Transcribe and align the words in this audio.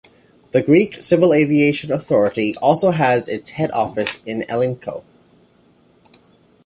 The 0.49 0.63
Greek 0.63 0.95
Civil 0.99 1.31
Aviation 1.31 1.91
Authority 1.93 2.55
also 2.57 2.89
has 2.89 3.29
its 3.29 3.49
head 3.49 3.69
office 3.69 4.23
in 4.23 4.41
Elliniko. 4.49 5.03